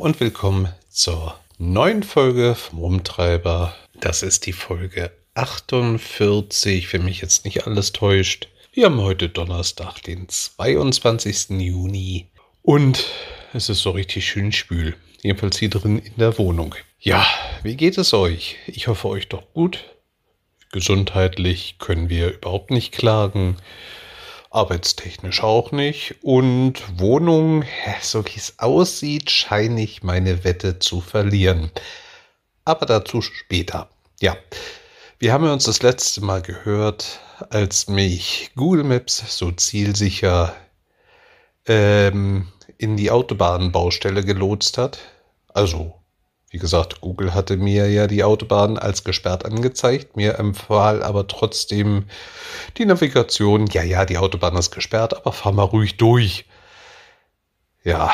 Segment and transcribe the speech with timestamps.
[0.00, 3.76] und willkommen zur neuen Folge vom Rumtreiber.
[4.00, 8.48] Das ist die Folge 48, wenn mich jetzt nicht alles täuscht.
[8.72, 11.50] Wir haben heute Donnerstag, den 22.
[11.60, 12.28] Juni
[12.62, 13.04] und
[13.52, 14.96] es ist so richtig schön spül.
[15.20, 16.74] Jedenfalls hier drin in der Wohnung.
[16.98, 17.26] Ja,
[17.62, 18.56] wie geht es euch?
[18.66, 19.84] Ich hoffe euch doch gut.
[20.72, 23.58] Gesundheitlich können wir überhaupt nicht klagen
[24.50, 26.16] arbeitstechnisch auch nicht.
[26.22, 27.64] Und Wohnung,
[28.02, 31.70] so wie es aussieht, scheine ich meine Wette zu verlieren.
[32.64, 33.88] Aber dazu später.
[34.20, 34.36] Ja,
[35.18, 40.54] wir haben uns das letzte Mal gehört, als mich Google Maps so zielsicher
[41.66, 42.48] ähm,
[42.78, 44.98] in die Autobahnbaustelle gelotst hat.
[45.48, 45.99] Also
[46.50, 52.06] wie gesagt, Google hatte mir ja die Autobahn als gesperrt angezeigt, mir empfahl aber trotzdem
[52.76, 56.46] die Navigation, ja, ja, die Autobahn ist gesperrt, aber fahr mal ruhig durch.
[57.84, 58.12] Ja,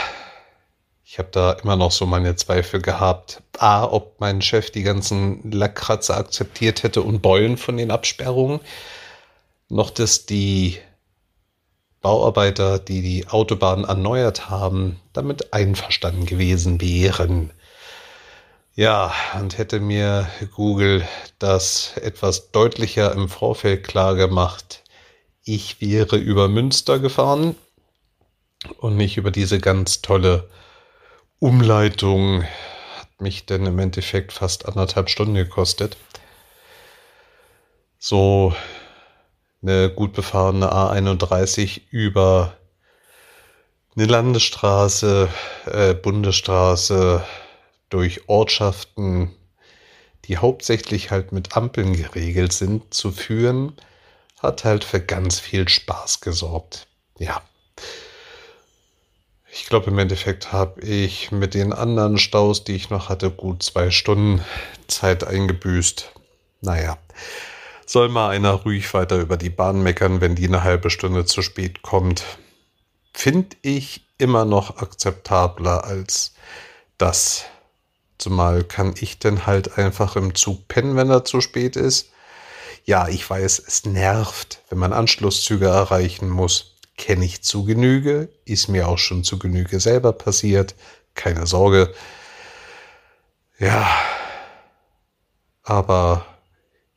[1.03, 3.43] ich habe da immer noch so meine Zweifel gehabt.
[3.59, 8.61] A, ob mein Chef die ganzen Lackkratzer akzeptiert hätte und Beulen von den Absperrungen.
[9.71, 10.79] Noch, dass die
[12.03, 17.51] Bauarbeiter, die die Autobahn erneuert haben, damit einverstanden gewesen wären.
[18.79, 24.85] Ja, und hätte mir Google das etwas deutlicher im Vorfeld klar gemacht,
[25.45, 27.57] ich wäre über Münster gefahren
[28.77, 30.51] und nicht über diese ganz tolle
[31.39, 32.45] Umleitung.
[32.99, 35.97] Hat mich denn im Endeffekt fast anderthalb Stunden gekostet.
[37.99, 38.55] So
[39.63, 42.59] eine gut befahrene A31 über
[43.97, 45.31] eine Landesstraße,
[45.65, 47.25] äh, Bundesstraße,
[47.91, 49.35] durch Ortschaften,
[50.25, 53.77] die hauptsächlich halt mit Ampeln geregelt sind, zu führen,
[54.43, 56.87] hat halt für ganz viel Spaß gesorgt.
[57.19, 57.43] Ja.
[59.51, 63.63] Ich glaube, im Endeffekt habe ich mit den anderen Staus, die ich noch hatte, gut
[63.63, 64.45] zwei Stunden
[64.87, 66.13] Zeit eingebüßt.
[66.61, 66.99] Naja,
[67.87, 71.41] soll mal einer ruhig weiter über die Bahn meckern, wenn die eine halbe Stunde zu
[71.41, 72.25] spät kommt.
[73.15, 76.35] Finde ich immer noch akzeptabler als
[76.99, 77.47] das,
[78.19, 82.11] Zumal kann ich denn halt einfach im Zug pennen, wenn er zu spät ist.
[82.85, 86.77] Ja, ich weiß, es nervt, wenn man Anschlusszüge erreichen muss.
[86.97, 90.75] Kenne ich zu Genüge, ist mir auch schon zu Genüge selber passiert.
[91.15, 91.93] Keine Sorge.
[93.59, 93.87] Ja,
[95.63, 96.25] aber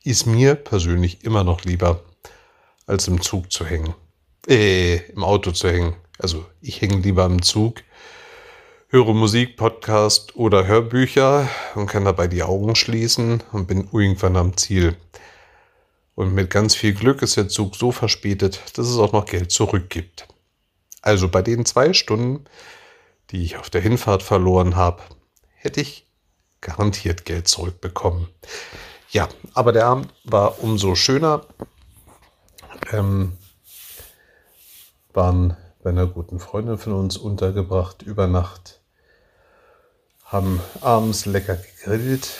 [0.04, 2.02] ist mir persönlich immer noch lieber,
[2.86, 3.94] als im Zug zu hängen.
[4.46, 5.96] Äh, im Auto zu hängen.
[6.18, 7.82] Also ich hänge lieber im Zug
[8.92, 14.56] höre Musik, Podcast oder Hörbücher und kann dabei die Augen schließen und bin irgendwann am
[14.56, 14.96] Ziel.
[16.16, 19.52] Und mit ganz viel Glück ist der Zug so verspätet, dass es auch noch Geld
[19.52, 20.26] zurückgibt.
[21.02, 22.46] Also bei den zwei Stunden,
[23.30, 25.04] die ich auf der Hinfahrt verloren habe,
[25.54, 26.08] hätte ich
[26.60, 28.26] garantiert Geld zurückbekommen.
[29.10, 31.46] Ja, aber der Abend war umso schöner.
[32.90, 33.38] Ähm,
[35.12, 38.79] waren bei einer guten Freundin von uns untergebracht über Nacht
[40.30, 42.30] haben abends lecker gegrillt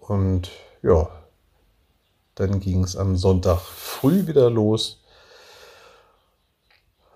[0.00, 0.50] und
[0.82, 1.08] ja,
[2.36, 5.02] dann ging es am Sonntag früh wieder los.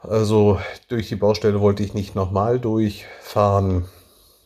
[0.03, 3.89] Also durch die Baustelle wollte ich nicht nochmal durchfahren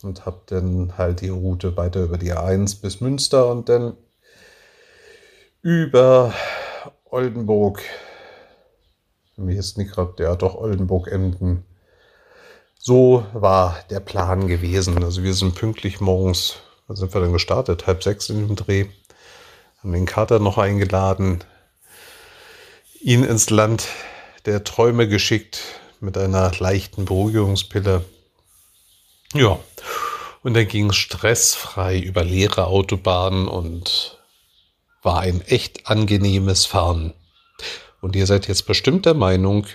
[0.02, 3.96] und habe dann halt die Route weiter über die A1 bis Münster und dann
[5.62, 6.34] über
[7.06, 7.80] Oldenburg.
[9.36, 11.64] Mir ist nicht gerade, ja doch Oldenburg-Emden
[12.88, 15.04] so war der Plan gewesen.
[15.04, 16.54] Also wir sind pünktlich morgens,
[16.88, 18.86] da sind wir dann gestartet, halb sechs in dem Dreh,
[19.82, 21.44] haben den Kater noch eingeladen,
[22.98, 23.88] ihn ins Land
[24.46, 25.60] der Träume geschickt
[26.00, 28.06] mit einer leichten Beruhigungspille.
[29.34, 29.58] Ja,
[30.42, 34.18] und dann ging es stressfrei über leere Autobahnen und
[35.02, 37.12] war ein echt angenehmes Fahren.
[38.00, 39.66] Und ihr seid jetzt bestimmt der Meinung,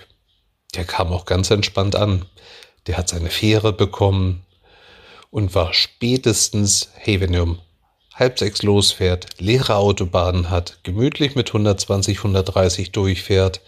[0.74, 2.26] der kam auch ganz entspannt an
[2.86, 4.44] der hat seine Fähre bekommen
[5.30, 7.58] und war spätestens, hey, wenn ihr um
[8.14, 13.60] halb sechs losfährt, leere Autobahnen hat, gemütlich mit 120, 130 durchfährt,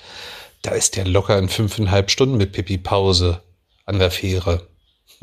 [0.62, 3.42] da ist der locker in fünfeinhalb Stunden mit Pipi Pause
[3.84, 4.66] an der Fähre.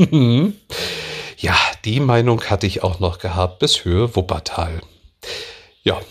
[1.37, 1.55] ja,
[1.85, 4.81] die Meinung hatte ich auch noch gehabt bis Höhe Wuppertal.
[5.83, 6.01] Ja.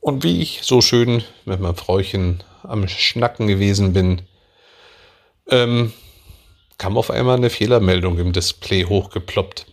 [0.00, 4.22] Und wie ich so schön mit meinem Frauchen am Schnacken gewesen bin,
[5.50, 5.92] ähm,
[6.78, 9.66] kam auf einmal eine Fehlermeldung im Display hochgeploppt.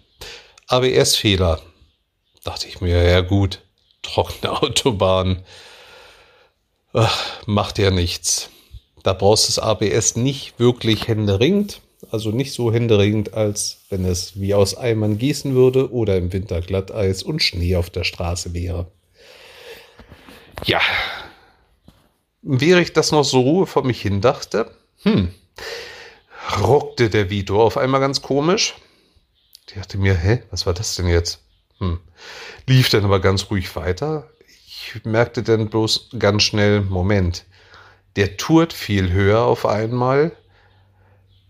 [0.68, 1.62] ABS-Fehler.
[2.44, 3.62] Dachte ich mir, ja gut,
[4.02, 5.44] trockene Autobahn.
[6.94, 8.50] Ach, macht ja nichts.
[9.04, 11.82] Da brauchst du das ABS nicht wirklich händeringend.
[12.12, 16.62] Also nicht so händeringend, als wenn es wie aus Eimern gießen würde oder im Winter
[16.62, 18.92] Glatteis und Schnee auf der Straße wäre.
[20.66, 20.82] Ja,
[22.42, 24.72] während ich das noch so Ruhe vor mich hin dachte,
[25.02, 25.34] hm,
[26.60, 28.76] ruckte der Vito auf einmal ganz komisch.
[29.68, 31.42] Ich dachte mir, hä, was war das denn jetzt?
[31.80, 32.00] Hm.
[32.68, 34.30] Lief dann aber ganz ruhig weiter.
[34.68, 37.46] Ich merkte dann bloß ganz schnell, Moment,
[38.16, 40.32] der tourt viel höher auf einmal.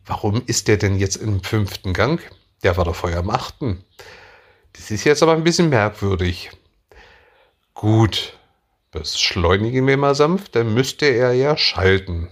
[0.06, 2.22] Warum ist der denn jetzt im fünften Gang?
[2.64, 3.84] Der war doch vorher im achten.
[4.74, 6.52] Das ist jetzt aber ein bisschen merkwürdig.
[7.74, 8.38] Gut,
[8.92, 12.30] beschleunigen wir mal sanft, dann müsste er ja schalten.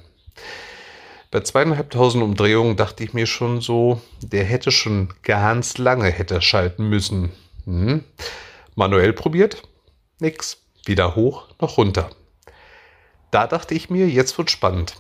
[1.34, 6.88] Bei zweieinhalbtausend Umdrehungen dachte ich mir schon so, der hätte schon ganz lange hätte schalten
[6.88, 7.32] müssen.
[7.66, 8.04] Hm.
[8.76, 9.64] Manuell probiert?
[10.20, 10.58] Nix.
[10.86, 12.12] Weder hoch noch runter.
[13.32, 14.94] Da dachte ich mir, jetzt wird spannend.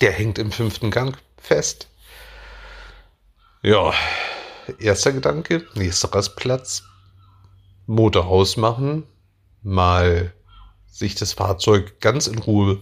[0.00, 1.90] Der hängt im fünften Gang fest.
[3.60, 3.92] Ja,
[4.78, 6.84] erster Gedanke, nächster Rastplatz.
[7.84, 9.02] Motor ausmachen,
[9.62, 10.32] mal
[10.86, 12.80] sich das Fahrzeug ganz in Ruhe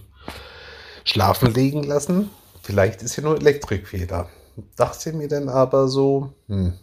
[1.04, 2.30] schlafen legen lassen.
[2.62, 4.28] Vielleicht ist hier nur Elektrikfehler.
[4.76, 6.74] Dachte mir dann aber so, hm,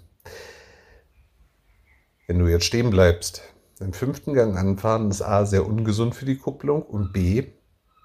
[2.27, 3.42] wenn du jetzt stehen bleibst,
[3.80, 7.48] im fünften Gang anfahren, ist A sehr ungesund für die Kupplung und B,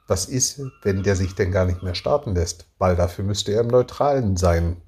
[0.06, 2.66] was ist, wenn der sich denn gar nicht mehr starten lässt?
[2.78, 4.82] Weil dafür müsste er im Neutralen sein.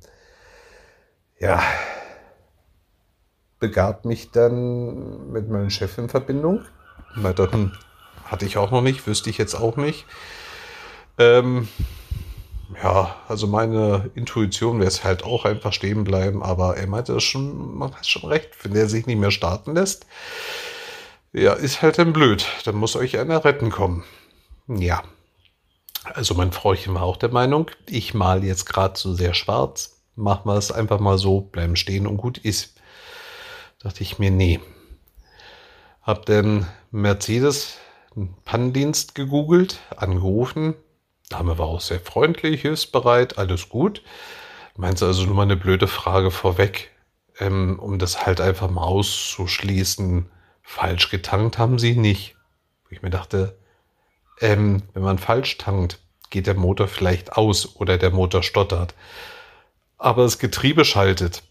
[1.39, 1.63] Ja,
[3.59, 6.65] begab mich dann mit meinem Chef in Verbindung.
[7.15, 7.55] Weil dort
[8.25, 10.07] hatte ich auch noch nicht, wüsste ich jetzt auch nicht.
[11.19, 11.69] Ähm,
[12.83, 17.23] ja, also meine Intuition wäre es halt auch einfach stehen bleiben, aber er meinte das
[17.23, 20.07] schon, man hat schon recht, wenn der sich nicht mehr starten lässt,
[21.33, 22.47] ja, ist halt dann blöd.
[22.65, 24.05] Dann muss euch einer retten kommen.
[24.69, 25.03] Ja.
[26.05, 30.49] Also mein Frauchen war auch der Meinung, ich mal jetzt gerade so sehr schwarz, machen
[30.49, 32.81] wir es einfach mal so, bleiben stehen und gut ist.
[33.81, 34.61] Dachte ich mir, nee.
[36.03, 37.79] Hab dann Mercedes
[38.45, 40.75] Pannendienst gegoogelt, angerufen,
[41.29, 44.03] Dame war auch sehr freundlich, hilfsbereit, alles gut.
[44.77, 46.91] Meinst also nur mal eine blöde Frage vorweg,
[47.39, 50.31] ähm, um das halt einfach mal auszuschließen.
[50.63, 52.37] Falsch getankt haben sie nicht.
[52.91, 53.59] Ich mir dachte,
[54.41, 55.99] ähm, wenn man falsch tankt,
[56.31, 58.95] geht der Motor vielleicht aus oder der Motor stottert.
[59.99, 61.43] Aber das Getriebe schaltet.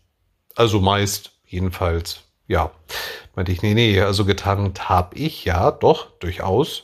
[0.56, 2.24] Also meist, jedenfalls.
[2.48, 2.72] Ja,
[3.36, 6.84] meinte ich, nee, nee, also getankt habe ich, ja, doch, durchaus.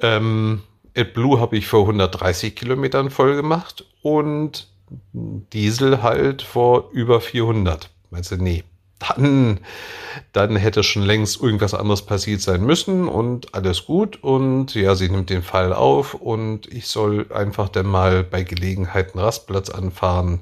[0.00, 0.62] Ähm,
[0.96, 4.68] AdBlue habe ich vor 130 Kilometern voll gemacht und
[5.12, 7.90] Diesel halt vor über 400.
[8.10, 8.64] Meinst du, nee.
[8.98, 9.60] Dann,
[10.32, 14.22] dann hätte schon längst irgendwas anderes passiert sein müssen und alles gut.
[14.22, 19.14] Und ja, sie nimmt den Fall auf und ich soll einfach dann mal bei Gelegenheit
[19.14, 20.40] einen Rastplatz anfahren.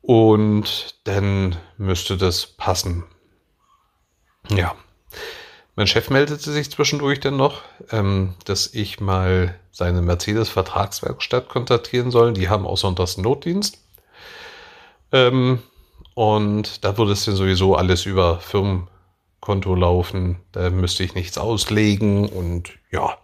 [0.00, 3.04] Und dann müsste das passen.
[4.48, 4.74] Ja.
[5.78, 12.32] Mein Chef meldete sich zwischendurch dann noch, ähm, dass ich mal seine Mercedes-Vertragswerkstatt kontaktieren soll.
[12.32, 13.78] Die haben auch sonntags Notdienst.
[15.12, 15.62] Ähm,
[16.16, 20.40] und da würde es dann sowieso alles über Firmenkonto laufen.
[20.50, 22.28] Da müsste ich nichts auslegen.
[22.28, 23.16] Und ja,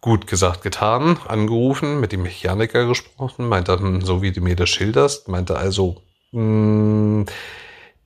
[0.00, 1.18] gut gesagt, getan.
[1.28, 3.46] Angerufen, mit dem Mechaniker gesprochen.
[3.46, 6.00] Meinte, hm, so wie du mir das schilderst, meinte also,
[6.32, 7.26] mh, hm,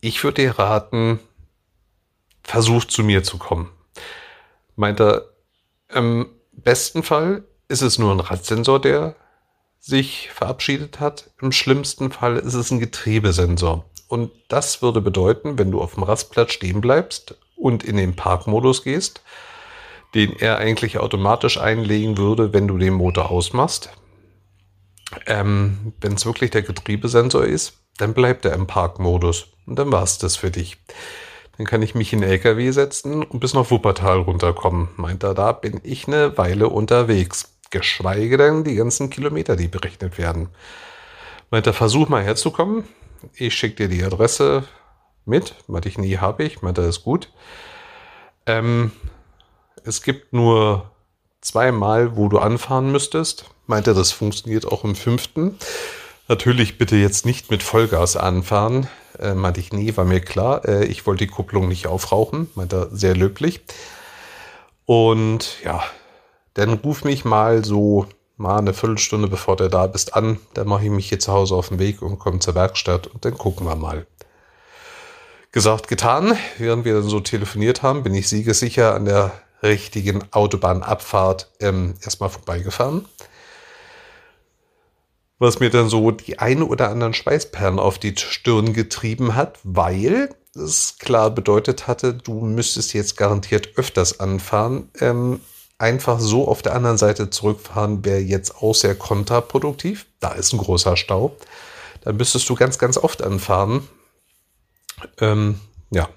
[0.01, 1.21] ich würde dir raten,
[2.45, 3.71] versucht zu mir zu kommen.
[4.77, 5.31] Meint er,
[5.93, 9.17] im besten Fall ist es nur ein Radsensor, der
[9.81, 11.31] sich verabschiedet hat.
[11.41, 13.85] Im schlimmsten Fall ist es ein Getriebesensor.
[14.09, 18.85] Und das würde bedeuten, wenn du auf dem Rastplatz stehen bleibst und in den Parkmodus
[18.85, 19.23] gehst,
[20.15, 23.91] den er eigentlich automatisch einlegen würde, wenn du den Motor ausmachst.
[25.27, 29.49] Ähm, wenn es wirklich der Getriebesensor ist, dann bleibt er im Parkmodus.
[29.67, 30.79] Und dann war es das für dich.
[31.57, 34.89] Dann kann ich mich in den LKW setzen und bis nach Wuppertal runterkommen.
[34.97, 37.55] Meint er, da bin ich eine Weile unterwegs.
[37.71, 40.49] Geschweige denn die ganzen Kilometer, die berechnet werden.
[41.51, 42.85] Meint er, versuch mal herzukommen.
[43.35, 44.65] Ich schicke dir die Adresse
[45.25, 45.55] mit.
[45.67, 46.63] Meinte ich, nie habe ich.
[46.63, 47.31] Meint er, ist gut.
[48.47, 48.93] Ähm,
[49.85, 50.91] es gibt nur
[51.41, 53.47] zweimal, wo du anfahren müsstest.
[53.67, 55.59] Meint er, das funktioniert auch im fünften.
[56.29, 58.89] Natürlich bitte jetzt nicht mit Vollgas anfahren.
[59.19, 60.67] Äh, meinte ich, nee, war mir klar.
[60.67, 62.51] Äh, ich wollte die Kupplung nicht aufrauchen.
[62.55, 63.61] Meinte er sehr löblich.
[64.87, 65.83] Und ja,
[66.55, 68.07] dann ruf mich mal so
[68.37, 70.39] mal eine Viertelstunde bevor du da bist an.
[70.55, 73.25] Dann mache ich mich hier zu Hause auf den Weg und komme zur Werkstatt und
[73.25, 74.07] dann gucken wir mal.
[75.53, 76.37] Gesagt, getan.
[76.59, 82.29] Während wir dann so telefoniert haben, bin ich siegessicher an der richtigen Autobahnabfahrt ähm, erstmal
[82.29, 83.07] vorbeigefahren
[85.39, 90.31] was mir dann so die eine oder anderen Schweißperlen auf die Stirn getrieben hat, weil
[90.55, 94.91] es klar bedeutet hatte, du müsstest jetzt garantiert öfters anfahren.
[95.01, 95.41] Ähm,
[95.79, 100.07] einfach so auf der anderen Seite zurückfahren wäre jetzt auch sehr kontraproduktiv.
[100.21, 101.37] Da ist ein großer Stau.
[102.03, 103.89] Dann müsstest du ganz, ganz oft anfahren.
[105.21, 105.61] Ähm,
[105.91, 106.09] ja.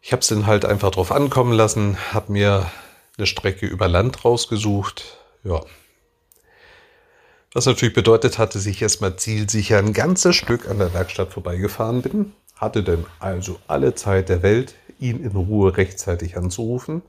[0.00, 2.70] Ich habe es dann halt einfach drauf ankommen lassen, habe mir
[3.18, 5.18] eine Strecke über Land rausgesucht.
[5.44, 5.60] Ja.
[7.52, 12.02] Was natürlich bedeutet hatte, dass ich erstmal zielsicher ein ganzes Stück an der Werkstatt vorbeigefahren
[12.02, 12.32] bin.
[12.54, 17.02] Hatte dann also alle Zeit der Welt, ihn in Ruhe rechtzeitig anzurufen.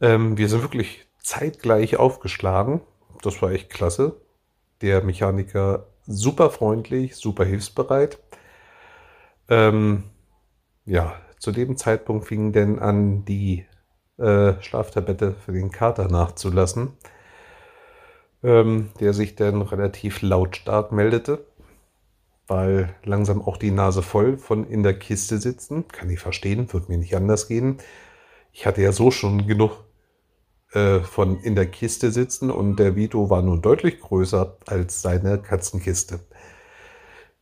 [0.00, 2.82] Ähm, wir sind wirklich zeitgleich aufgeschlagen.
[3.22, 4.20] Das war echt klasse.
[4.82, 8.18] Der Mechaniker super freundlich, super hilfsbereit.
[9.48, 10.04] Ähm,
[10.84, 13.64] ja, zu dem Zeitpunkt fing denn an, die
[14.18, 16.92] äh, Schlaftablette für den Kater nachzulassen,
[18.44, 21.46] ähm, der sich dann relativ lautstark meldete,
[22.46, 25.88] weil langsam auch die Nase voll von in der Kiste sitzen.
[25.88, 27.78] Kann ich verstehen, wird mir nicht anders gehen.
[28.52, 29.84] Ich hatte ja so schon genug
[30.72, 35.38] äh, von in der Kiste sitzen und der Vito war nun deutlich größer als seine
[35.38, 36.20] Katzenkiste.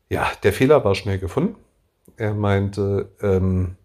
[0.08, 1.56] Ja, der Fehler war schnell gefunden.
[2.16, 3.76] Er meinte, ähm,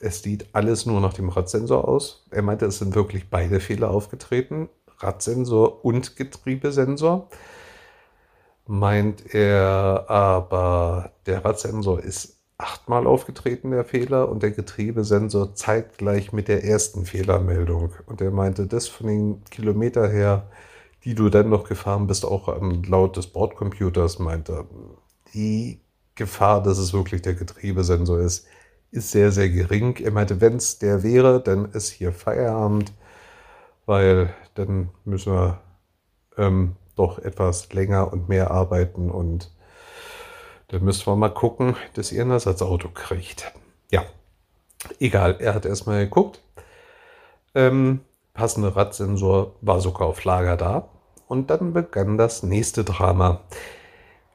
[0.00, 2.26] es sieht alles nur nach dem Radsensor aus.
[2.30, 4.68] Er meinte, es sind wirklich beide Fehler aufgetreten.
[5.02, 7.28] Radsensor und Getriebesensor.
[8.66, 16.48] Meint er aber, der Radsensor ist achtmal aufgetreten, der Fehler, und der Getriebesensor zeitgleich mit
[16.48, 17.92] der ersten Fehlermeldung.
[18.06, 20.48] Und er meinte, das von den Kilometer her,
[21.04, 22.48] die du dann noch gefahren bist, auch
[22.86, 24.66] laut des Bordcomputers, meinte,
[25.34, 25.80] die
[26.14, 28.46] Gefahr, dass es wirklich der Getriebesensor ist,
[28.92, 29.96] ist sehr, sehr gering.
[29.96, 32.92] Er meinte, wenn es der wäre, dann ist hier Feierabend,
[33.86, 35.60] weil dann müssen wir
[36.36, 39.50] ähm, doch etwas länger und mehr arbeiten und
[40.68, 43.52] dann müssen wir mal gucken, dass ihr ein Ersatzauto kriegt.
[43.90, 44.04] Ja,
[45.00, 46.40] egal, er hat erstmal geguckt.
[47.54, 48.00] Ähm,
[48.32, 50.88] passende Radsensor war sogar auf Lager da.
[51.28, 53.40] Und dann begann das nächste Drama.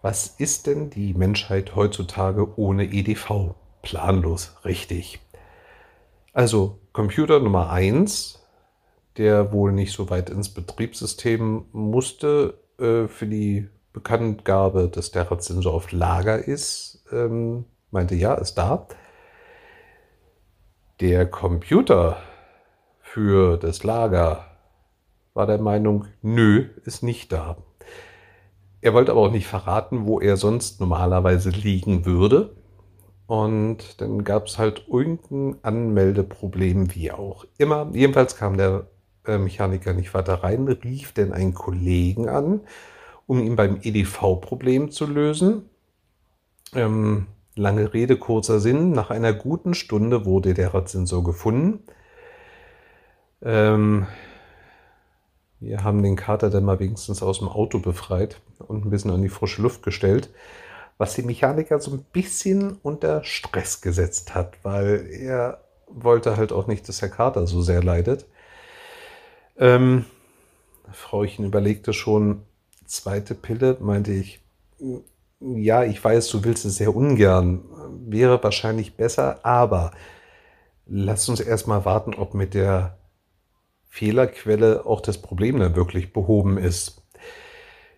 [0.02, 3.56] Was ist denn die Menschheit heutzutage ohne EDV?
[3.88, 5.20] planlos, richtig.
[6.34, 8.44] Also Computer Nummer 1,
[9.18, 15.74] der wohl nicht so weit ins Betriebssystem musste äh, für die Bekanntgabe, dass der Radsensor
[15.74, 18.88] auf Lager ist, ähm, meinte ja, ist da.
[21.00, 22.18] Der Computer
[23.02, 24.46] für das Lager
[25.34, 27.58] war der Meinung, nö, ist nicht da.
[28.82, 32.56] Er wollte aber auch nicht verraten, wo er sonst normalerweise liegen würde.
[33.26, 37.90] Und dann gab es halt irgendein Anmeldeproblem, wie auch immer.
[37.94, 38.88] Jedenfalls kam der
[39.38, 42.62] Mechaniker nicht weiter rein, rief denn einen Kollegen an,
[43.26, 45.70] um ihn beim EDV-Problem zu lösen.
[46.74, 48.92] Ähm, lange Rede, kurzer Sinn.
[48.92, 51.84] Nach einer guten Stunde wurde der Radsensor gefunden.
[53.42, 54.08] Ähm,
[55.60, 59.22] wir haben den Kater dann mal wenigstens aus dem Auto befreit und ein bisschen an
[59.22, 60.30] die frische Luft gestellt
[60.98, 66.68] was die Mechaniker so ein bisschen unter Stress gesetzt hat, weil er wollte halt auch
[66.68, 68.26] nicht, dass Herr Carter so sehr leidet.
[69.58, 70.06] Ähm,
[70.92, 72.44] Frauchen überlegte schon,
[72.86, 74.42] zweite Pille, meinte ich,
[75.40, 77.64] ja, ich weiß, du willst es sehr ungern,
[78.06, 79.92] wäre wahrscheinlich besser, aber
[80.86, 82.98] lass uns erstmal warten, ob mit der
[83.90, 87.04] Fehlerquelle auch das Problem dann wirklich behoben ist.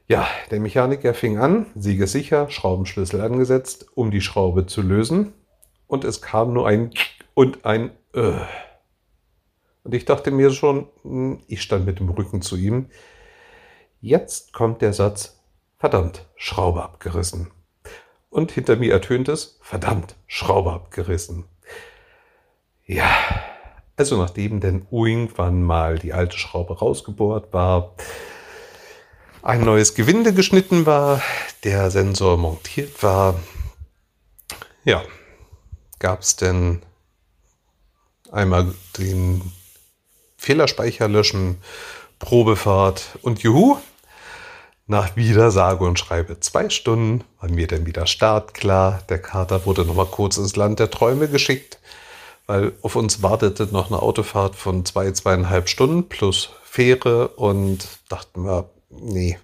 [0.07, 5.33] Ja, der Mechaniker fing an, siegesicher, Schraubenschlüssel angesetzt, um die Schraube zu lösen.
[5.87, 6.91] Und es kam nur ein
[7.35, 8.39] und ein äh.
[9.83, 12.89] Und ich dachte mir schon, hm, ich stand mit dem Rücken zu ihm.
[14.01, 15.39] Jetzt kommt der Satz,
[15.77, 17.51] verdammt, Schraube abgerissen.
[18.29, 21.45] Und hinter mir ertönt es, verdammt, Schraube abgerissen.
[22.85, 23.09] Ja,
[23.95, 27.95] also nachdem denn irgendwann mal die alte Schraube rausgebohrt war,
[29.41, 31.21] ein neues Gewinde geschnitten war,
[31.63, 33.39] der Sensor montiert war.
[34.83, 35.03] Ja,
[35.99, 36.81] gab es denn
[38.31, 39.41] einmal den
[40.39, 41.57] Fehlerspeicher löschen,
[42.17, 43.77] Probefahrt und juhu,
[44.87, 49.03] nach wieder sage und schreibe zwei Stunden war mir dann wieder startklar.
[49.09, 51.77] Der Kater wurde noch mal kurz ins Land der Träume geschickt,
[52.47, 58.45] weil auf uns wartete noch eine Autofahrt von zwei, zweieinhalb Stunden plus Fähre und dachten
[58.45, 59.37] wir, nee.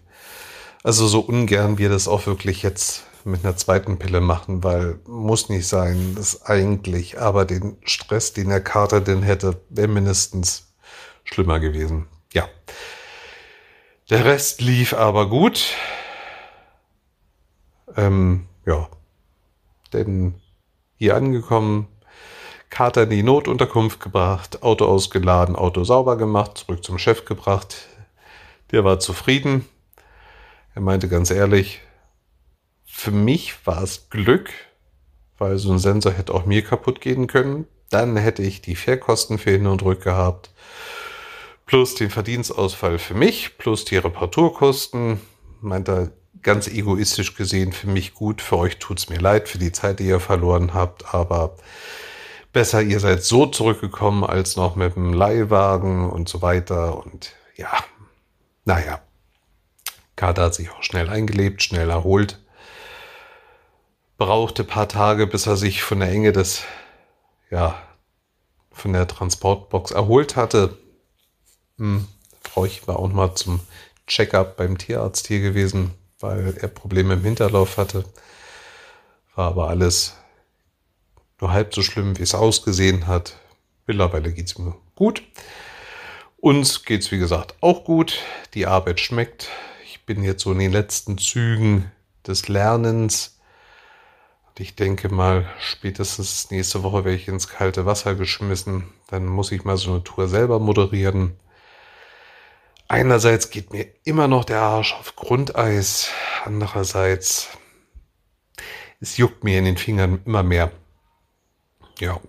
[0.82, 5.50] Also so ungern wir das auch wirklich jetzt mit einer zweiten Pille machen, weil muss
[5.50, 10.66] nicht sein, das eigentlich, aber den Stress, den der Kater denn hätte, wäre mindestens
[11.26, 12.08] schlimmer gewesen.
[12.34, 12.48] Ja.
[14.10, 15.74] Der Rest lief aber gut.
[17.98, 18.88] Ähm, ja.
[19.94, 20.36] Denn
[20.98, 21.88] hier angekommen,
[22.70, 27.88] Kater in die Notunterkunft gebracht, Auto ausgeladen, Auto sauber gemacht, zurück zum Chef gebracht.
[28.72, 29.66] Der war zufrieden.
[30.74, 31.82] Er meinte ganz ehrlich,
[32.86, 34.50] für mich war es Glück,
[35.38, 37.68] weil so ein Sensor hätte auch mir kaputt gehen können.
[37.90, 40.50] Dann hätte ich die Fährkosten für Hin und Rück gehabt,
[41.66, 45.20] plus den Verdienstausfall für mich, plus die Reparaturkosten.
[45.62, 49.72] Meint er ganz egoistisch gesehen für mich gut, für euch tut's mir leid, für die
[49.72, 51.56] Zeit, die ihr verloren habt, aber
[52.54, 57.04] besser, ihr seid so zurückgekommen als noch mit dem Leihwagen und so weiter.
[57.04, 57.84] Und ja,
[58.64, 59.02] naja,
[60.16, 62.40] Kater hat sich auch schnell eingelebt, schnell erholt.
[64.18, 66.64] Brauchte paar Tage, bis er sich von der Enge des,
[67.50, 67.76] ja,
[68.72, 70.78] von der Transportbox erholt hatte.
[71.78, 72.08] Hm,
[72.42, 73.60] Frau ich war auch mal zum
[74.08, 78.06] Checkup beim Tierarzt hier gewesen, weil er Probleme im Hinterlauf hatte.
[79.36, 80.16] War aber alles
[81.42, 83.38] nur halb so schlimm, wie es ausgesehen hat.
[83.88, 85.22] Mittlerweile geht es mir gut.
[86.38, 88.20] Uns geht es, wie gesagt, auch gut.
[88.54, 89.50] Die Arbeit schmeckt.
[89.86, 91.92] Ich bin jetzt so in den letzten Zügen
[92.26, 93.40] des Lernens.
[94.48, 98.86] Und ich denke mal, spätestens nächste Woche werde ich ins kalte Wasser geschmissen.
[99.08, 101.38] Dann muss ich mal so eine Tour selber moderieren.
[102.88, 106.10] Einerseits geht mir immer noch der Arsch auf Grundeis.
[106.44, 107.50] Andererseits,
[109.00, 110.72] es juckt mir in den Fingern immer mehr.
[112.00, 112.20] Ja.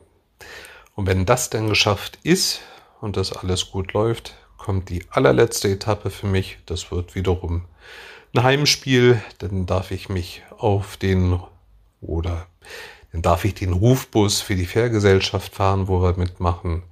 [0.94, 2.62] Und wenn das dann geschafft ist
[3.02, 6.58] und das alles gut läuft, kommt die allerletzte Etappe für mich.
[6.64, 7.66] Das wird wiederum
[8.34, 9.22] ein Heimspiel.
[9.38, 11.38] Dann darf ich mich auf den
[12.00, 12.46] oder
[13.12, 16.82] dann darf ich den Rufbus für die Fährgesellschaft fahren, wo wir mitmachen.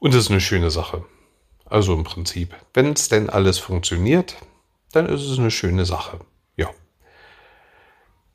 [0.00, 1.04] Und das ist eine schöne Sache.
[1.68, 4.36] Also im Prinzip, wenn es denn alles funktioniert,
[4.92, 6.20] dann ist es eine schöne Sache.
[6.56, 6.70] Ja.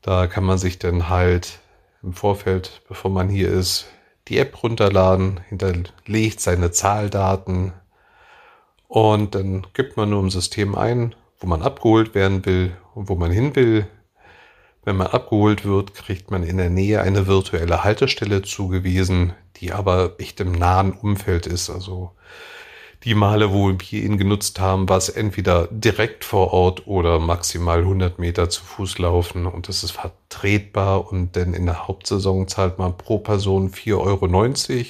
[0.01, 1.59] Da kann man sich dann halt
[2.03, 3.87] im Vorfeld, bevor man hier ist,
[4.27, 7.73] die App runterladen, hinterlegt seine Zahldaten
[8.87, 13.15] und dann gibt man nur im System ein, wo man abgeholt werden will und wo
[13.15, 13.87] man hin will.
[14.85, 20.15] Wenn man abgeholt wird, kriegt man in der Nähe eine virtuelle Haltestelle zugewiesen, die aber
[20.19, 21.69] echt im nahen Umfeld ist.
[21.69, 22.11] Also
[23.03, 27.79] die Male, wo wir ihn genutzt haben, war es entweder direkt vor Ort oder maximal
[27.79, 32.79] 100 Meter zu Fuß laufen und das ist vertretbar und denn in der Hauptsaison zahlt
[32.79, 34.85] man pro Person 4,90 Euro.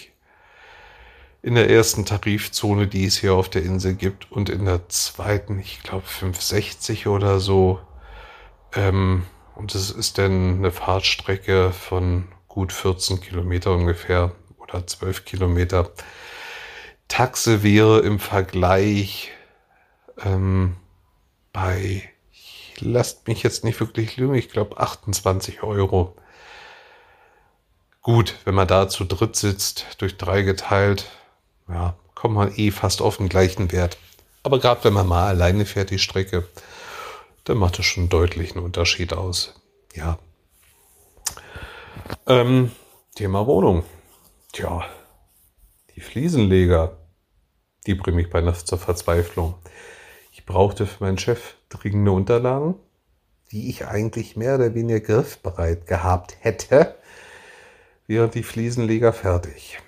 [1.41, 5.59] In der ersten Tarifzone, die es hier auf der Insel gibt und in der zweiten,
[5.59, 7.79] ich glaube 5,60 oder so.
[8.75, 9.23] Ähm,
[9.55, 15.89] und es ist dann eine Fahrtstrecke von gut 14 Kilometer ungefähr oder 12 Kilometer.
[17.07, 19.31] Taxe wäre im Vergleich
[20.23, 20.75] ähm,
[21.51, 22.09] bei,
[22.79, 26.15] lasst mich jetzt nicht wirklich lügen, ich glaube 28 Euro.
[28.01, 31.09] Gut, wenn man da zu dritt sitzt, durch drei geteilt,
[31.69, 33.97] ja, kommt man eh fast auf den gleichen Wert.
[34.43, 36.47] Aber gerade wenn man mal alleine fährt die Strecke,
[37.45, 39.53] dann macht es schon deutlich einen Unterschied aus.
[39.93, 40.19] Ja.
[42.27, 42.71] Ähm,
[43.15, 43.83] Thema Wohnung.
[44.51, 44.85] Tja,
[45.95, 46.97] die Fliesenleger
[47.85, 49.55] die bringen mich beinahe zur Verzweiflung.
[50.31, 52.75] Ich brauchte für meinen Chef dringende Unterlagen,
[53.51, 56.95] die ich eigentlich mehr oder weniger griffbereit gehabt hätte,
[58.07, 59.79] während die Fliesenleger fertig.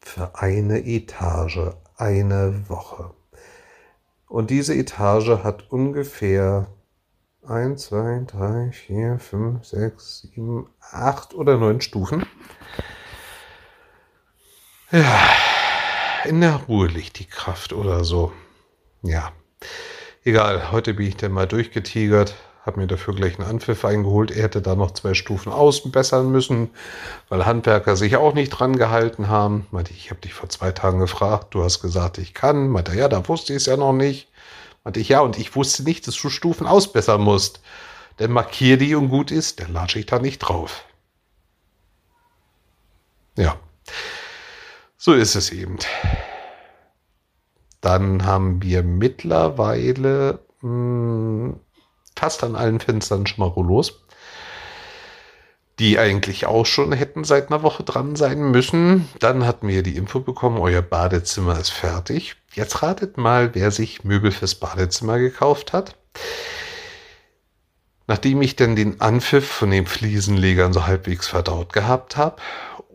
[0.00, 3.10] Für eine Etage, eine Woche.
[4.28, 6.68] Und diese Etage hat ungefähr
[7.46, 12.26] 1, 2, 3, 4, 5, 6, 7, 8 oder 9 Stufen.
[14.92, 15.30] Ja,
[16.24, 18.32] in der Ruhe liegt die Kraft oder so.
[19.02, 19.32] Ja,
[20.24, 20.70] egal.
[20.70, 24.30] Heute bin ich dann mal durchgetigert, habe mir dafür gleich einen Anpfiff eingeholt.
[24.30, 26.70] Er hätte da noch zwei Stufen außen bessern müssen,
[27.28, 29.66] weil Handwerker sich auch nicht dran gehalten haben.
[29.72, 31.54] Meinte ich, ich habe dich vor zwei Tagen gefragt.
[31.54, 32.68] Du hast gesagt, ich kann.
[32.68, 34.28] Meinte ja, da wusste ich es ja noch nicht.
[34.84, 37.60] Meinte ich, ja, und ich wusste nicht, dass du Stufen ausbessern musst.
[38.20, 40.84] Denn markier die und gut ist, dann latsche ich da nicht drauf.
[43.36, 43.56] Ja.
[45.06, 45.78] So ist es eben.
[47.80, 51.60] Dann haben wir mittlerweile mh, hm,
[52.16, 54.02] fast an allen Fenstern schon mal Rollos,
[55.78, 59.08] die eigentlich auch schon hätten seit einer Woche dran sein müssen.
[59.20, 62.34] Dann hatten wir die Info bekommen, euer Badezimmer ist fertig.
[62.54, 65.94] Jetzt ratet mal, wer sich Möbel fürs Badezimmer gekauft hat.
[68.08, 72.42] Nachdem ich dann den Anpfiff von den Fliesenlegern so halbwegs verdaut gehabt habe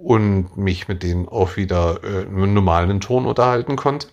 [0.03, 4.07] und mich mit denen auch wieder äh, im normalen Ton unterhalten konnte,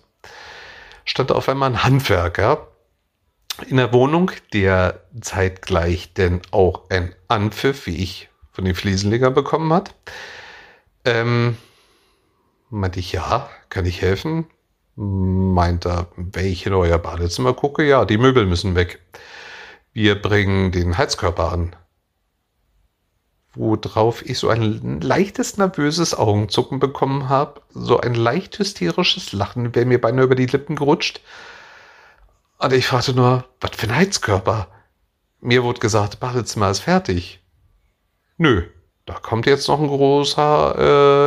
[1.05, 2.67] stand auf einmal ein Handwerker
[3.67, 9.73] in der Wohnung, der zeitgleich denn auch ein Anpfiff, wie ich von den Fliesenlegern bekommen
[9.73, 9.95] hat.
[11.05, 11.57] Ähm,
[12.69, 14.47] meinte ich, ja, kann ich helfen?
[14.95, 18.99] Meint er, wenn ich in euer Badezimmer gucke, ja, die Möbel müssen weg.
[19.93, 21.75] Wir bringen den Heizkörper an.
[23.55, 29.85] Worauf ich so ein leichtes nervöses Augenzucken bekommen habe, so ein leicht hysterisches Lachen wäre
[29.85, 31.21] mir beinahe über die Lippen gerutscht.
[32.59, 34.67] Und ich fragte nur, was für ein Heizkörper?
[35.41, 37.41] Mir wurde gesagt, Badezimmer ist fertig.
[38.37, 38.63] Nö,
[39.05, 40.75] da kommt jetzt noch ein großer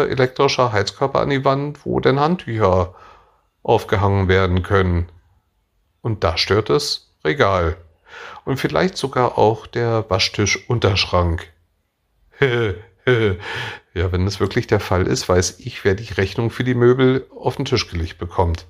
[0.07, 2.95] äh, elektrischer Heizkörper an die Wand, wo denn Handtücher
[3.63, 5.11] aufgehangen werden können.
[6.01, 7.77] Und da stört das Regal.
[8.45, 11.53] Und vielleicht sogar auch der Waschtisch-Unterschrank.
[13.95, 17.27] ja, wenn das wirklich der Fall ist, weiß ich, wer die Rechnung für die Möbel
[17.37, 18.67] auf den Tisch gelegt bekommt.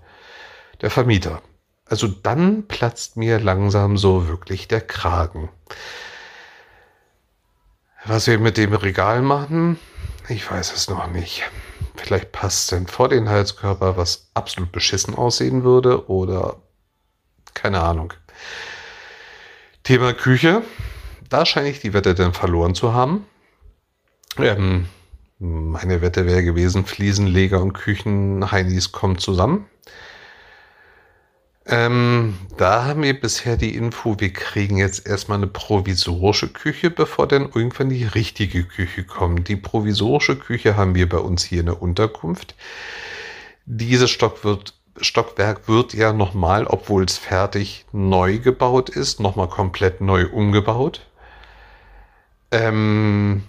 [0.80, 1.42] Der Vermieter.
[1.86, 5.50] Also dann platzt mir langsam so wirklich der Kragen.
[8.04, 9.78] Was wir mit dem Regal machen,
[10.28, 11.44] ich weiß es noch nicht.
[11.94, 16.56] Vielleicht passt denn vor den Heizkörper, was absolut beschissen aussehen würde, oder
[17.54, 18.12] keine Ahnung.
[19.84, 20.62] Thema Küche.
[21.28, 23.26] Da scheine ich die Wette denn verloren zu haben.
[24.38, 24.86] Ähm,
[25.38, 29.66] meine Wette wäre gewesen, Fliesenleger und Küchenheinis kommen zusammen.
[31.64, 37.28] Ähm, da haben wir bisher die Info, wir kriegen jetzt erstmal eine provisorische Küche, bevor
[37.28, 39.48] dann irgendwann die richtige Küche kommt.
[39.48, 42.56] Die provisorische Küche haben wir bei uns hier in der Unterkunft.
[43.64, 50.00] Dieses Stock wird, Stockwerk wird ja nochmal, obwohl es fertig neu gebaut ist, nochmal komplett
[50.00, 51.06] neu umgebaut.
[52.50, 53.44] Ähm,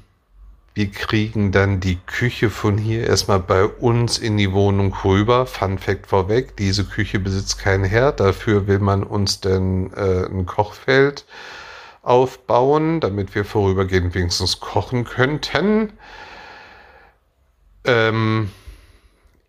[0.76, 5.46] wir kriegen dann die Küche von hier erstmal bei uns in die Wohnung rüber.
[5.46, 8.20] Fun Fact vorweg, diese Küche besitzt keinen Herd.
[8.20, 11.26] Dafür will man uns dann äh, ein Kochfeld
[12.02, 15.94] aufbauen, damit wir vorübergehend wenigstens kochen könnten.
[17.86, 18.50] Ähm,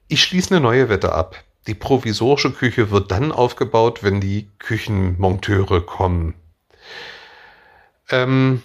[0.09, 1.43] ich schließe eine neue Wette ab.
[1.67, 6.35] Die provisorische Küche wird dann aufgebaut, wenn die Küchenmonteure kommen.
[8.11, 8.63] Ähm,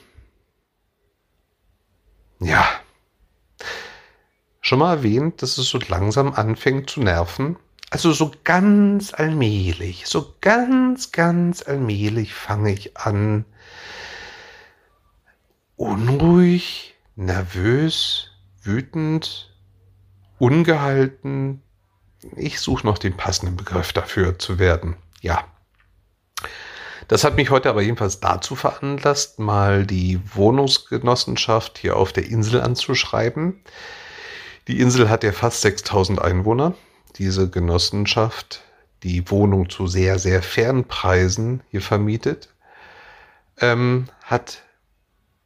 [2.40, 2.68] ja.
[4.62, 7.58] Schon mal erwähnt, dass es so langsam anfängt zu nerven.
[7.92, 13.46] Also so ganz allmählich, so ganz, ganz allmählich fange ich an,
[15.76, 19.56] unruhig, nervös, wütend,
[20.38, 21.64] ungehalten.
[22.36, 24.96] Ich suche noch den passenden Begriff dafür zu werden.
[25.22, 25.48] Ja.
[27.10, 32.62] Das hat mich heute aber jedenfalls dazu veranlasst, mal die Wohnungsgenossenschaft hier auf der Insel
[32.62, 33.64] anzuschreiben.
[34.68, 36.76] Die Insel hat ja fast 6000 Einwohner.
[37.16, 38.62] Diese Genossenschaft,
[39.02, 42.54] die Wohnung zu sehr, sehr fairen Preisen hier vermietet,
[43.60, 44.62] ähm, hat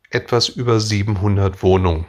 [0.09, 2.05] etwas über 700 Wohnungen.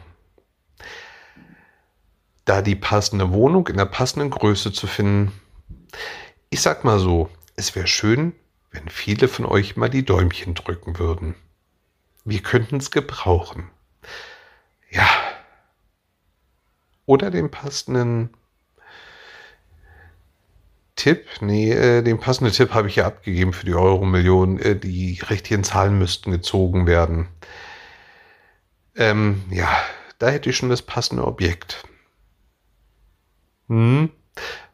[2.45, 5.31] Da die passende Wohnung in der passenden Größe zu finden,
[6.51, 8.33] ich sag mal so, es wäre schön,
[8.75, 11.37] wenn viele von euch mal die Däumchen drücken würden.
[12.25, 13.71] Wir könnten es gebrauchen.
[14.91, 15.09] Ja.
[17.07, 18.31] Oder den passenden
[20.97, 21.27] Tipp.
[21.41, 24.59] Nee, äh, den passenden Tipp habe ich ja abgegeben für die Euro-Million.
[24.59, 27.29] Äh, die richtigen Zahlen müssten gezogen werden.
[28.97, 29.69] Ähm, ja,
[30.19, 31.85] da hätte ich schon das passende Objekt.
[33.69, 34.11] Hm,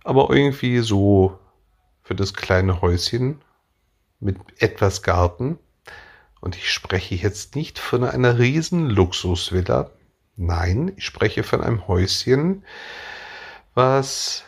[0.04, 1.38] aber irgendwie so
[2.02, 3.40] für das kleine Häuschen
[4.20, 5.58] mit etwas Garten.
[6.40, 9.90] Und ich spreche jetzt nicht von einer riesen Luxusvilla.
[10.36, 12.64] Nein, ich spreche von einem Häuschen,
[13.74, 14.44] was,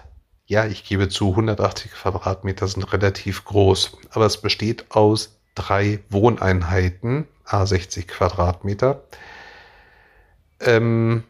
[0.46, 7.28] ja, ich gebe zu, 180 Quadratmeter sind relativ groß, aber es besteht aus drei Wohneinheiten,
[7.44, 9.04] a 60 Quadratmeter.
[10.61, 11.24] Ähm,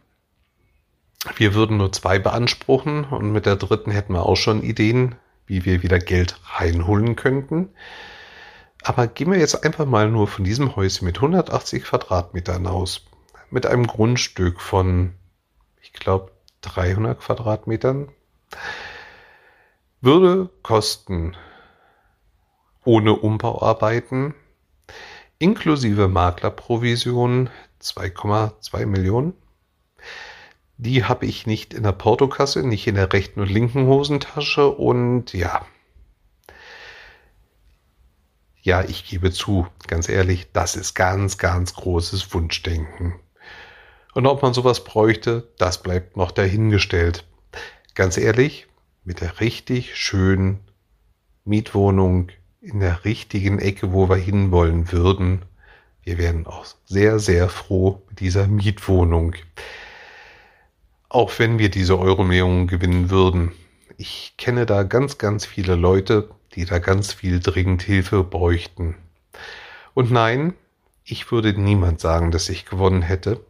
[1.37, 5.65] wir würden nur zwei beanspruchen und mit der dritten hätten wir auch schon Ideen, wie
[5.65, 7.71] wir wieder Geld reinholen könnten.
[8.85, 13.07] Aber gehen wir jetzt einfach mal nur von diesem Häuschen mit 180 Quadratmetern aus.
[13.51, 15.15] Mit einem Grundstück von,
[15.81, 18.09] ich glaube, 300 Quadratmetern.
[20.01, 21.37] Würde kosten
[22.85, 24.35] ohne Umbauarbeiten
[25.39, 29.35] inklusive Maklerprovision 2,2 Millionen.
[30.77, 35.33] Die habe ich nicht in der Portokasse, nicht in der rechten und linken Hosentasche und
[35.33, 35.67] ja,
[38.63, 43.15] ja, ich gebe zu, ganz ehrlich, das ist ganz, ganz großes Wunschdenken.
[44.15, 47.27] Und ob man sowas bräuchte, das bleibt noch dahingestellt.
[47.95, 48.69] Ganz ehrlich,
[49.05, 50.61] mit der richtig schönen
[51.45, 52.29] Mietwohnung
[52.61, 55.45] in der richtigen Ecke, wo wir hinwollen würden.
[56.05, 59.35] Wir wären auch sehr, sehr froh mit dieser Mietwohnung.
[61.09, 63.53] Auch wenn wir diese Euro-Millionen gewinnen würden.
[63.97, 68.97] Ich kenne da ganz, ganz viele Leute, die da ganz viel dringend Hilfe bräuchten.
[69.95, 70.55] Und nein,
[71.05, 73.41] ich würde niemand sagen, dass ich gewonnen hätte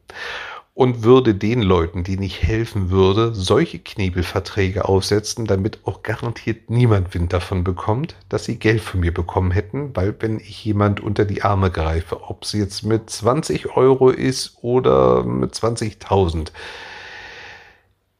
[0.75, 7.12] und würde den Leuten, denen ich helfen würde, solche Knebelverträge aufsetzen, damit auch garantiert niemand
[7.15, 11.27] Wind davon bekommt, dass sie Geld von mir bekommen hätten, weil wenn ich jemand unter
[11.27, 16.53] die Arme greife, ob es jetzt mit 20 Euro ist oder mit 20.000,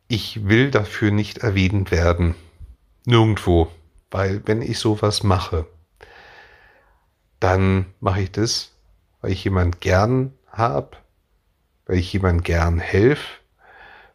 [0.09, 2.35] ich will dafür nicht erwähnt werden.
[3.07, 3.69] Nirgendwo.
[4.13, 5.67] Weil wenn ich sowas mache,
[7.41, 8.77] dann mache ich das,
[9.23, 10.99] weil ich jemand gern habe,
[11.87, 13.41] weil ich jemand gern helfe,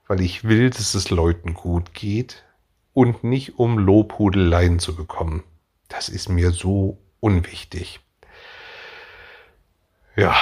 [0.07, 2.45] weil ich will, dass es Leuten gut geht
[2.93, 5.43] und nicht um Lobhudeleien zu bekommen.
[5.89, 7.99] Das ist mir so unwichtig.
[10.15, 10.35] Ja,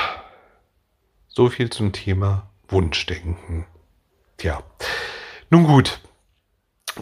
[1.30, 3.66] so viel zum Thema Wunschdenken.
[4.38, 4.62] Tja,
[5.50, 6.02] nun gut.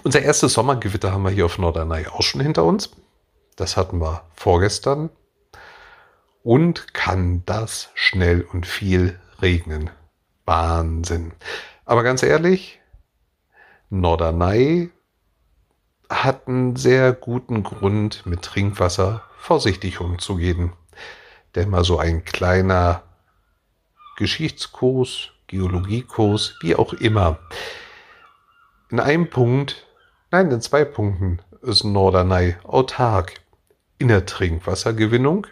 [0.02, 2.90] Unser erstes Sommergewitter haben wir hier auf Norderney auch schon hinter uns.
[3.56, 5.12] Das hatten wir vorgestern.
[6.42, 9.92] Und kann das schnell und viel regnen.
[10.46, 11.34] Wahnsinn.
[11.86, 12.82] Aber ganz ehrlich,
[13.90, 14.90] Norderney
[16.10, 20.74] hat einen sehr guten Grund, mit Trinkwasser vorsichtig umzugehen.
[21.56, 23.04] Denn mal so ein kleiner
[24.18, 27.40] Geschichtskurs, Geologiekurs, wie auch immer.
[28.94, 29.88] In einem Punkt,
[30.30, 33.42] nein, in zwei Punkten ist Norderney autark
[33.98, 35.48] in der Trinkwassergewinnung,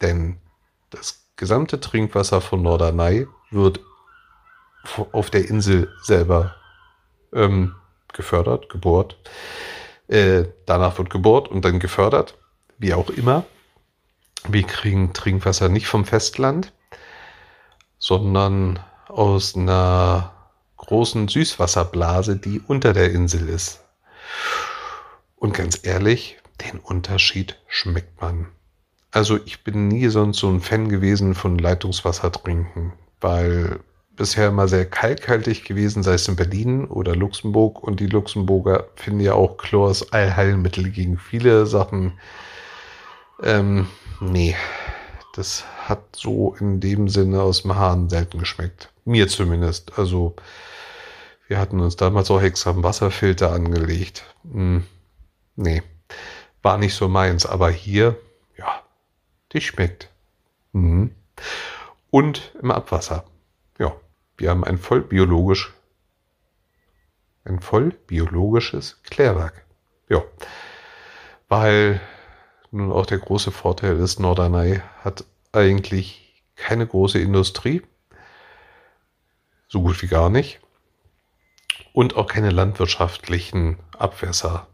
[0.00, 0.38] denn
[0.88, 3.80] das gesamte Trinkwasser von Norderney wird
[5.12, 6.54] auf der Insel selber
[7.34, 7.74] ähm,
[8.14, 9.18] gefördert, gebohrt.
[10.08, 12.38] Äh, danach wird gebohrt und dann gefördert,
[12.78, 13.44] wie auch immer.
[14.48, 16.72] Wir kriegen Trinkwasser nicht vom Festland,
[17.98, 20.35] sondern aus einer
[20.76, 23.84] großen Süßwasserblase, die unter der Insel ist.
[25.36, 28.48] Und ganz ehrlich, den Unterschied schmeckt man.
[29.10, 33.80] Also ich bin nie sonst so ein Fan gewesen von Leitungswasser trinken, weil
[34.16, 37.82] bisher immer sehr kalkhaltig gewesen, sei es in Berlin oder Luxemburg.
[37.82, 42.18] Und die Luxemburger finden ja auch Chlor als Allheilmittel gegen viele Sachen.
[43.42, 43.86] Ähm,
[44.20, 44.56] nee,
[45.36, 48.90] das hat so in dem Sinne aus dem Hahn selten geschmeckt.
[49.04, 49.98] Mir zumindest.
[49.98, 50.34] Also,
[51.46, 54.24] wir hatten uns damals auch extra einen Wasserfilter angelegt.
[54.50, 54.86] Hm,
[55.56, 55.82] nee,
[56.62, 57.44] war nicht so meins.
[57.44, 58.18] Aber hier,
[58.56, 58.82] ja,
[59.52, 60.10] die schmeckt.
[60.72, 61.14] Mhm.
[62.10, 63.24] Und im Abwasser.
[63.78, 63.94] Ja,
[64.38, 65.74] wir haben ein voll biologisch,
[67.44, 69.66] ein voll biologisches Klärwerk.
[70.08, 70.22] Ja,
[71.48, 72.00] weil
[72.76, 77.82] nun auch der große Vorteil ist, Norderney hat eigentlich keine große Industrie,
[79.68, 80.60] so gut wie gar nicht,
[81.92, 84.68] und auch keine landwirtschaftlichen Abwässer.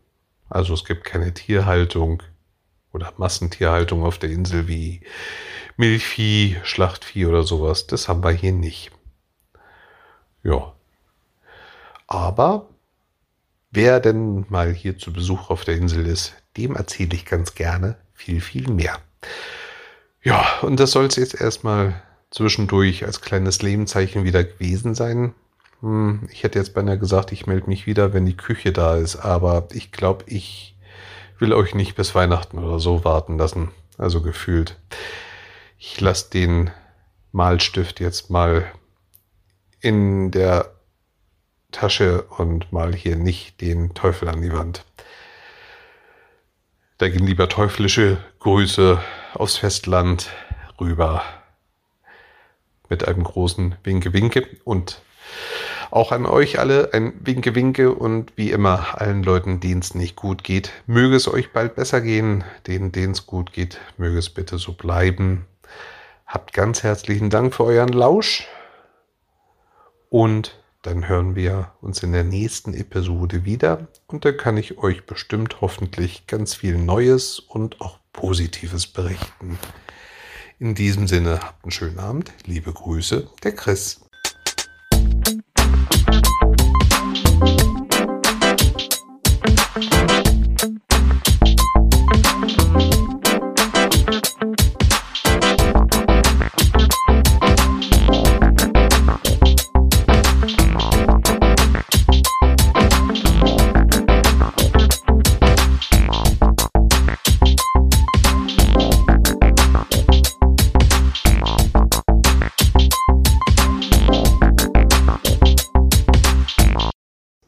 [0.49, 2.23] Also es gibt keine Tierhaltung
[2.93, 5.01] oder Massentierhaltung auf der Insel wie
[5.77, 7.87] Milchvieh, Schlachtvieh oder sowas.
[7.87, 8.91] Das haben wir hier nicht.
[10.43, 10.75] Ja.
[12.07, 12.69] Aber
[13.71, 17.97] wer denn mal hier zu Besuch auf der Insel ist, dem erzähle ich ganz gerne
[18.12, 18.99] viel, viel mehr.
[20.23, 25.35] Ja, und das soll es jetzt erstmal zwischendurch als kleines Lebenszeichen wieder gewesen sein.
[25.81, 29.17] Hm, ich hätte jetzt beinahe gesagt, ich melde mich wieder, wenn die Küche da ist,
[29.17, 30.77] aber ich glaube, ich
[31.38, 33.71] will euch nicht bis Weihnachten oder so warten lassen.
[33.99, 34.79] Also gefühlt.
[35.79, 36.71] Ich lasse den
[37.33, 38.71] Malstift jetzt mal
[39.81, 40.73] in der
[41.73, 44.85] Tasche und mal hier nicht den Teufel an die Wand.
[47.03, 48.97] Da gehen lieber teuflische Grüße
[49.35, 50.31] aufs Festland
[50.81, 51.25] rüber
[52.88, 55.03] mit einem großen Winke-Winke und
[55.91, 60.45] auch an euch alle ein Winke-Winke und wie immer allen Leuten, denen es nicht gut
[60.45, 62.45] geht, möge es euch bald besser gehen.
[62.69, 65.47] Denen, denen es gut geht, möge es bitte so bleiben.
[66.25, 68.47] Habt ganz herzlichen Dank für euren Lausch.
[70.09, 75.07] Und dann hören wir uns in der nächsten Episode wieder und da kann ich euch
[75.07, 79.59] bestimmt hoffentlich ganz viel Neues und auch Positives berichten.
[80.59, 82.33] In diesem Sinne habt einen schönen Abend.
[82.47, 84.01] Liebe Grüße, der Chris.